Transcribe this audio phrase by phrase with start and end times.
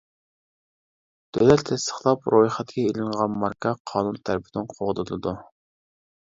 [1.37, 5.37] دۆلەت تەستىقلاپ رويخەتكە ئېلىنغان ماركا قانۇن تەرىپىدىن قوغدىلىدۇ.